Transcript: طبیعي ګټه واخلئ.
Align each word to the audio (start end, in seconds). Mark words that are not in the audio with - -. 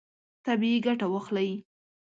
طبیعي 0.45 0.77
ګټه 0.85 1.05
واخلئ. 1.09 1.51